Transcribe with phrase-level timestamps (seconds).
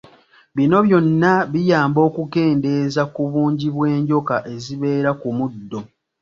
[0.55, 5.79] Bino byonna biyamba okukendeeza ku bungi bw’enjoka ezibeera ku muddo.